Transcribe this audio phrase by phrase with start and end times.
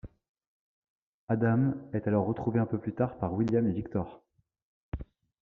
[1.27, 4.23] Adam est alors retrouvé un peu plus tard par William et Victor.